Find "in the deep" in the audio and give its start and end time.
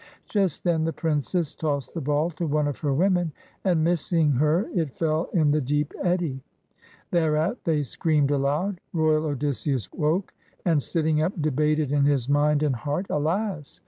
5.31-5.93